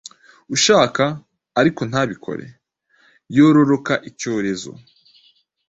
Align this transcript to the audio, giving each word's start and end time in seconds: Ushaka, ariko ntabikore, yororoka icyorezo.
Ushaka, 0.55 1.03
ariko 1.59 1.81
ntabikore, 1.89 2.45
yororoka 3.35 3.93
icyorezo. 4.09 4.71